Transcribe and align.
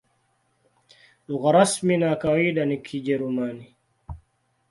Lugha 1.27 1.51
rasmi 1.51 1.97
na 1.97 2.05
ya 2.07 2.15
kawaida 2.15 2.65
ni 2.65 2.77
Kijerumani. 2.77 3.75